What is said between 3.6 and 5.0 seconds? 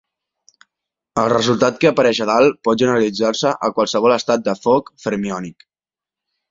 a qualsevol estat de Fock